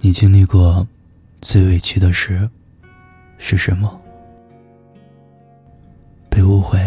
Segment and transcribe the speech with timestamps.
[0.00, 0.86] 你经历过
[1.40, 2.48] 最委屈的事
[3.36, 4.00] 是什么？
[6.30, 6.78] 被误会、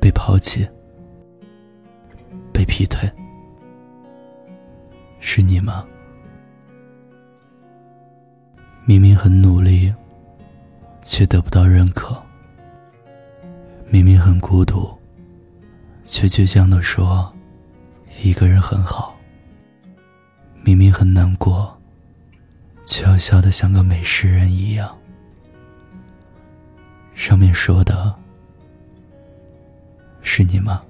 [0.00, 0.66] 被抛弃、
[2.50, 3.10] 被劈腿，
[5.20, 5.84] 是你吗？
[8.86, 9.92] 明明很努力，
[11.02, 12.16] 却得不到认可；
[13.86, 14.90] 明明很孤独，
[16.04, 17.30] 却倔强的说
[18.22, 19.11] 一个人很好。
[20.72, 21.78] 明明很难过，
[22.86, 24.96] 却要笑得像个美食人一样。
[27.12, 28.14] 上面说的
[30.22, 30.82] 是你吗？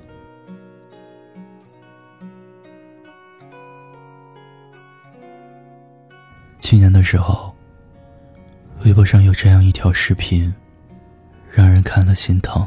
[6.61, 7.53] 去年的时候，
[8.85, 10.55] 微博上有这样一条视频，
[11.51, 12.65] 让人看了心疼。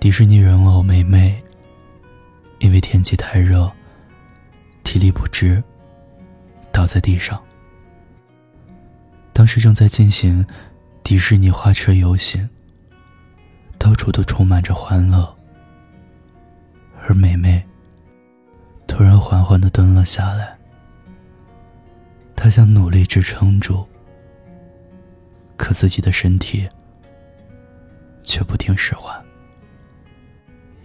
[0.00, 1.38] 迪士尼人偶美美，
[2.60, 3.70] 因为天气太热。
[4.86, 5.60] 体力不支，
[6.70, 7.42] 倒在地上。
[9.32, 10.46] 当时正在进行
[11.02, 12.48] 迪士尼花车游行，
[13.78, 15.36] 到处都充满着欢乐。
[17.02, 17.60] 而美美
[18.86, 20.56] 突然缓缓的蹲了下来，
[22.36, 23.84] 她想努力支撑住，
[25.56, 26.68] 可自己的身体
[28.22, 29.20] 却不听使唤，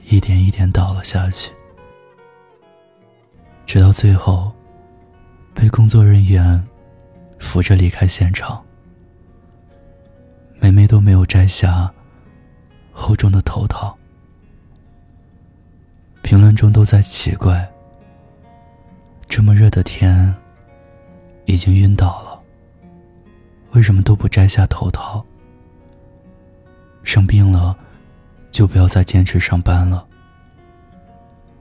[0.07, 1.51] 一点一点倒了下去。
[3.71, 4.51] 直到最后，
[5.53, 6.61] 被工作人员
[7.39, 8.61] 扶着离开现场。
[10.59, 11.89] 梅梅都没有摘下
[12.91, 13.97] 厚重的头套。
[16.21, 17.65] 评论中都在奇怪：
[19.29, 20.35] 这么热的天，
[21.45, 22.41] 已经晕倒了，
[23.71, 25.25] 为什么都不摘下头套？
[27.03, 27.73] 生病了，
[28.51, 30.05] 就不要再坚持上班了。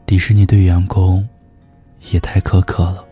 [0.05, 1.25] 迪士尼对员工。
[2.01, 3.05] 也太苛刻了。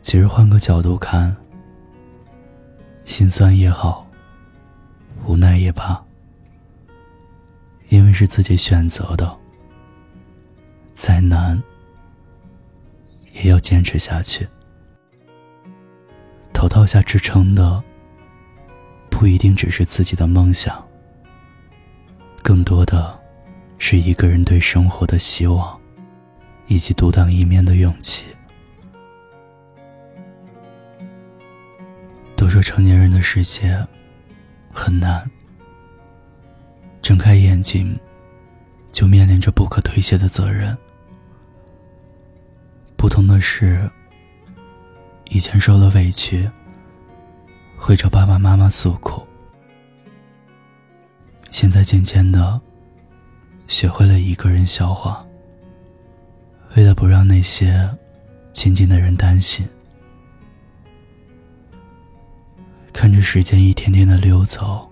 [0.00, 1.34] 其实换个角度看，
[3.04, 4.06] 心酸也好，
[5.24, 6.02] 无奈也罢，
[7.88, 9.38] 因为是自己选择的，
[10.92, 11.62] 再难
[13.32, 14.46] 也要坚持下去。
[16.52, 17.82] 头套下支撑的，
[19.08, 20.84] 不一定只是自己的梦想，
[22.42, 23.18] 更多的
[23.78, 25.80] 是一个人对生活的希望。
[26.66, 28.24] 以及独当一面的勇气。
[32.36, 33.86] 都说成年人的世界
[34.72, 35.30] 很难，
[37.00, 37.98] 睁开眼睛
[38.90, 40.76] 就面临着不可推卸的责任。
[42.96, 43.88] 不同的是，
[45.30, 46.50] 以前受了委屈
[47.76, 49.22] 会找爸爸妈妈诉苦，
[51.50, 52.60] 现在渐渐的
[53.68, 55.24] 学会了一个人消化。
[56.74, 57.88] 为了不让那些
[58.54, 59.66] 亲近的人担心，
[62.92, 64.90] 看着时间一天天的溜走，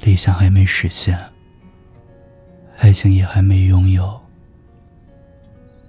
[0.00, 1.18] 理想还没实现，
[2.78, 4.20] 爱情也还没拥有，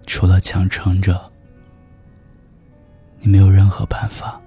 [0.08, 1.30] 除了强撑着，
[3.20, 4.40] 你没有任何办法。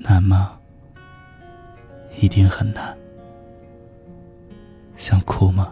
[0.00, 0.58] 难吗？
[2.18, 2.96] 一定很难。
[4.96, 5.70] 想哭吗？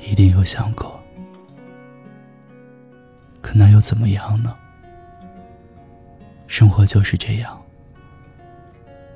[0.00, 1.00] 一定有想过，
[3.40, 4.56] 可那又怎么样呢？
[6.46, 7.60] 生活就是这样，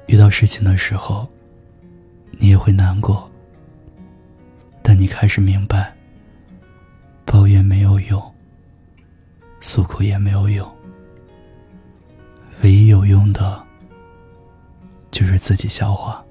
[0.07, 1.27] 遇到事情的时候，
[2.33, 3.29] 你也会难过，
[4.83, 5.93] 但你开始明白，
[7.25, 8.35] 抱怨没有用，
[9.61, 10.71] 诉苦也没有用，
[12.63, 13.61] 唯一有用的，
[15.11, 16.25] 就是自己消化，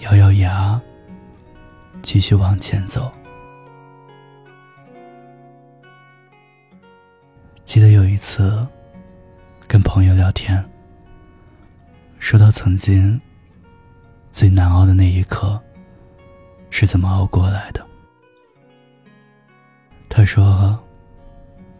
[0.00, 0.80] 咬咬牙。
[2.02, 3.10] 继续往前走。
[7.64, 8.66] 记得有一次，
[9.66, 10.62] 跟朋友聊天，
[12.18, 13.18] 说到曾经
[14.30, 15.58] 最难熬的那一刻
[16.68, 17.80] 是怎么熬过来的。
[20.08, 20.78] 他说，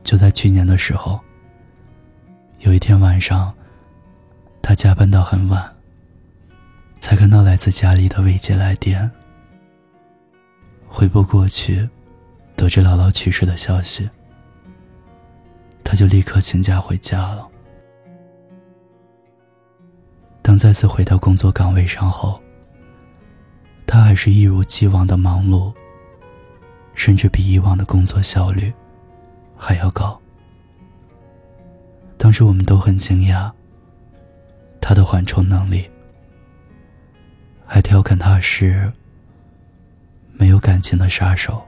[0.02, 1.20] 就在去年的时候，
[2.60, 3.52] 有一天晚上，
[4.62, 5.70] 他加班到很晚，
[7.00, 9.10] 才看到来自家里的未接来电。
[10.94, 11.88] 回拨过去，
[12.54, 14.08] 得知姥姥去世的消息，
[15.82, 17.48] 他就立刻请假回家了。
[20.42, 22.38] 当再次回到工作岗位上后，
[23.86, 25.72] 他还是一如既往的忙碌，
[26.94, 28.70] 甚至比以往的工作效率
[29.56, 30.20] 还要高。
[32.18, 33.50] 当时我们都很惊讶，
[34.78, 35.90] 他的缓冲能力，
[37.66, 38.92] 还调侃他是
[40.32, 40.82] 没有感。
[40.82, 41.64] 情的杀手。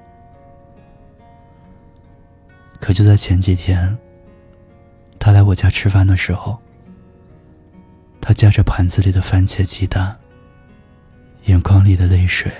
[2.80, 3.96] 可就在前几天，
[5.20, 6.58] 他来我家吃饭的时候，
[8.20, 10.18] 他夹着盘子里的番茄鸡蛋，
[11.44, 12.50] 眼眶里的泪水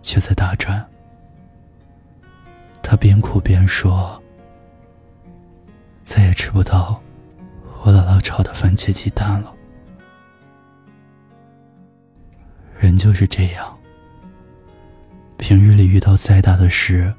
[0.00, 0.82] 却在打转。
[2.82, 4.18] 他边哭边说
[6.02, 6.98] ：“再也吃不到
[7.82, 9.52] 我姥姥炒的番茄鸡蛋了。”
[12.80, 13.75] 人就是这样，
[15.46, 17.14] 平日里遇到再大的事，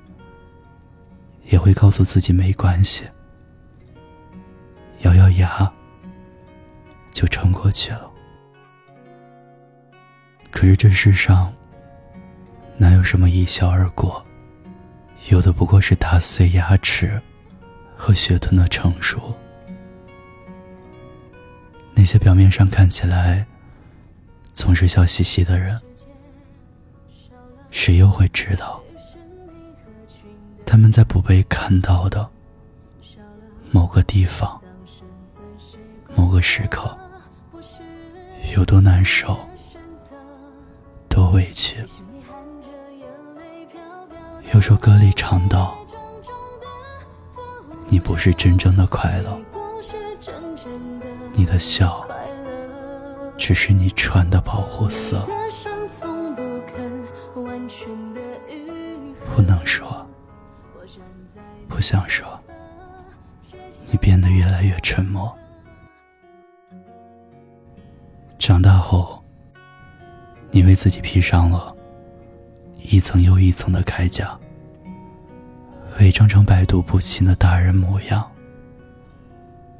[1.45, 3.05] 也会告诉自己没关系，
[5.03, 5.71] 咬咬牙
[7.13, 8.11] 就撑过去了。
[10.51, 11.53] 可是这世上
[12.75, 14.21] 哪有什么一笑而过？
[15.29, 17.21] 有的不过是打碎牙齿
[17.95, 19.33] 和血吞的成熟。
[21.95, 23.47] 那些表面上看起来
[24.51, 25.79] 总是笑嘻嘻的人，
[27.77, 28.81] 谁又会知道，
[30.65, 32.27] 他们在不被看到的
[33.69, 34.59] 某个地方、
[36.15, 36.97] 某个时刻
[38.55, 39.39] 有多难受、
[41.07, 41.77] 多委屈？
[44.55, 45.77] 有首歌里唱到
[47.87, 49.39] ：“你不是真正的快乐，
[51.31, 52.03] 你的笑
[53.37, 55.23] 只是你穿的保护色。”
[59.35, 60.07] 不能说，
[61.67, 62.25] 不想说，
[63.91, 65.35] 你变得越来越沉默。
[68.39, 69.21] 长大后，
[70.49, 71.75] 你为自己披上了
[72.83, 74.37] 一层又一层的铠甲。
[75.99, 78.29] 伪装成百毒不侵的大人模样，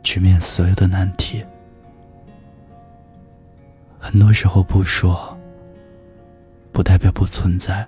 [0.01, 1.45] 直面所有的难题。
[3.99, 5.36] 很多时候不说，
[6.77, 7.83] 不代表不存在，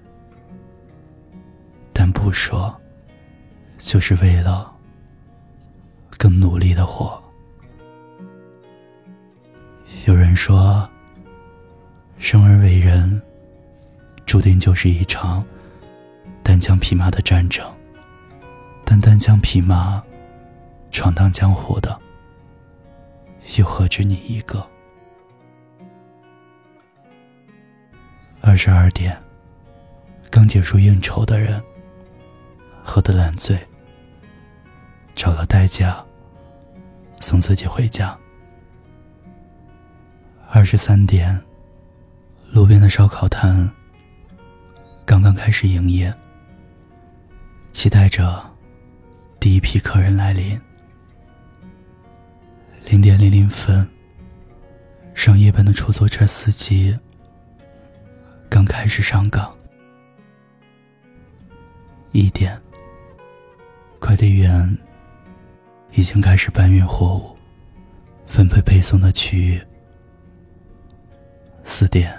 [1.93, 2.75] 但不说，
[3.77, 4.75] 就是为了
[6.17, 7.21] 更努力的活。
[10.07, 10.89] 有人说，
[12.17, 13.21] 生而为人，
[14.25, 15.45] 注定就是一场
[16.41, 17.63] 单枪匹马的战争。
[18.83, 20.03] 但单枪匹马
[20.89, 21.95] 闯荡江湖的，
[23.55, 24.67] 又何止你一个？
[28.41, 29.15] 二十二点，
[30.31, 31.61] 刚结束应酬的人，
[32.83, 33.57] 喝得烂醉，
[35.13, 36.03] 找了代驾
[37.19, 38.17] 送自己回家。
[40.49, 41.39] 二十三点，
[42.51, 43.69] 路边的烧烤摊
[45.05, 46.13] 刚刚开始营业，
[47.71, 48.43] 期待着。
[49.39, 50.59] 第一批客人来临，
[52.83, 53.87] 零点零零分，
[55.13, 56.97] 上夜班的出租车司机
[58.49, 59.55] 刚开始上岗。
[62.11, 62.59] 一点，
[63.99, 64.77] 快递员
[65.91, 67.37] 已经开始搬运货物，
[68.25, 69.61] 分配配送的区域。
[71.63, 72.11] 四点，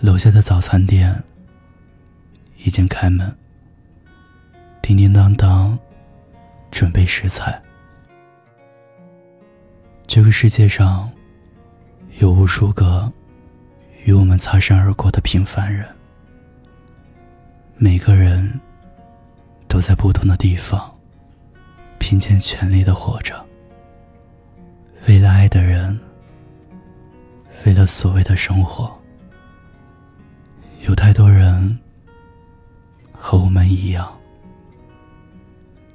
[0.00, 1.22] 楼下的早餐店
[2.56, 3.32] 已经开门。
[4.82, 5.78] 叮叮当当，
[6.72, 7.62] 准备食材。
[10.06, 11.08] 这个世界上
[12.18, 13.12] 有无数个
[14.04, 15.86] 与我们擦身而过的平凡人，
[17.76, 18.58] 每个人
[19.66, 20.94] 都在不同的地方
[21.98, 23.44] 拼尽全力的活着，
[25.06, 25.98] 为了爱的人，
[27.66, 28.92] 为了所谓的生活。
[30.86, 31.78] 有太多人
[33.12, 34.10] 和我们一样。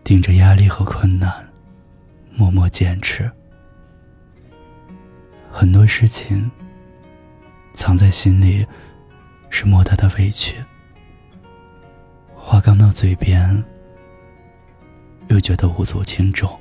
[0.04, 1.34] 顶着压力和困难，
[2.36, 3.32] 默默坚持。
[5.50, 6.52] 很多事情
[7.74, 8.66] 藏在心里，
[9.50, 10.54] 是莫大的委屈；
[12.36, 13.64] 话刚到嘴边，
[15.28, 16.58] 又觉得无足轻重。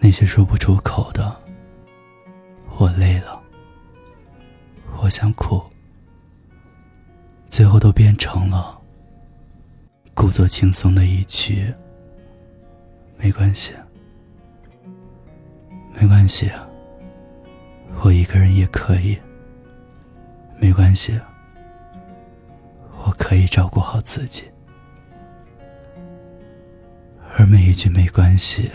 [0.00, 1.36] 那些说不出口的，
[2.78, 3.40] 我累了，
[4.98, 5.62] 我想哭，
[7.48, 8.80] 最后都变成了。
[10.14, 11.72] 故作轻松的一句
[13.18, 13.72] ：“没关系，
[15.92, 16.50] 没关系，
[18.02, 19.18] 我一个人也可以。
[20.58, 21.20] 没关系，
[23.04, 24.44] 我可以照顾好自己。”
[27.36, 28.70] 而每一句“没关系”，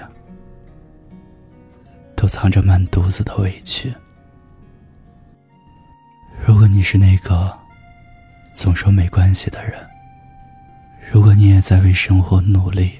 [2.15, 3.93] 都藏着满肚子的委屈。
[6.45, 7.57] 如果你是那个
[8.53, 9.73] 总说没关系的人，
[11.11, 12.99] 如果你也在为生活努力，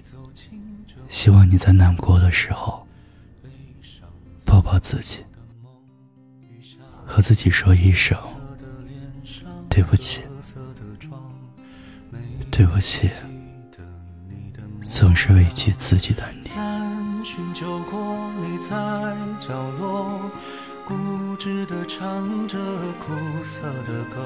[1.10, 2.86] 希望你在难过的时候
[4.46, 5.24] 抱抱自己，
[7.14, 8.18] 和自己说一声
[9.68, 10.22] 对不起，
[12.50, 13.10] 对不起，
[14.88, 16.48] 总是委屈自己的你。
[17.24, 18.70] 寻求过你在
[19.40, 20.20] 角落
[20.88, 22.58] 固执地唱着
[23.00, 23.14] 苦
[23.44, 24.26] 涩的歌，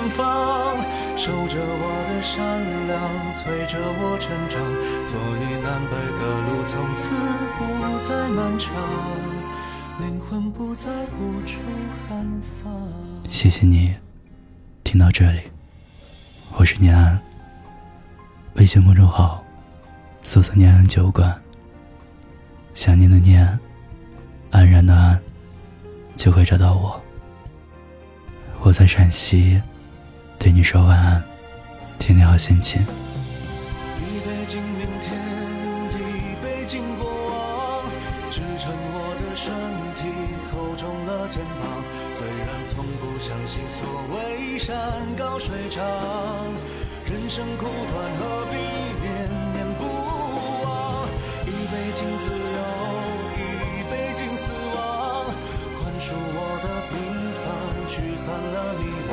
[0.00, 0.76] 远方。
[1.16, 2.38] 守着我的善
[2.86, 4.58] 良，催着我成长。
[5.04, 7.12] 所以南北的路从此
[7.58, 7.60] 不
[8.08, 8.72] 再漫长，
[10.00, 11.60] 灵魂不再无处
[12.08, 12.72] 安放。
[13.28, 13.94] 谢谢你，
[14.82, 15.42] 听到这里，
[16.56, 17.20] 我是念安。
[18.54, 19.44] 微信公众号，
[20.22, 21.38] 搜索“念安酒馆”。
[22.72, 23.46] 想念的念，
[24.50, 25.20] 安然的安，
[26.16, 26.98] 就会找到我。
[28.62, 29.60] 我在陕西，
[30.40, 31.22] 对你说晚安，
[31.98, 32.80] 天天好心情。
[32.80, 35.20] 一杯敬明天，
[35.92, 37.84] 一杯敬过往，
[38.30, 39.52] 支撑我的身
[40.00, 40.08] 体，
[40.50, 41.84] 厚重了肩膀。
[42.10, 44.72] 虽然从不相信所谓山
[45.14, 45.84] 高水长，
[47.04, 48.56] 人生苦短，何必
[49.04, 49.84] 念念不
[50.64, 51.04] 忘？
[51.44, 52.58] 一杯敬自由。
[53.36, 55.28] 一杯敬死亡，
[55.76, 56.96] 宽恕我的平
[57.36, 57.44] 凡，
[57.92, 59.12] 驱散了迷惘，